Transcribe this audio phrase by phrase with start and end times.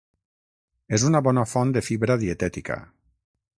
[0.99, 2.81] És una bona font de fibra dietètica.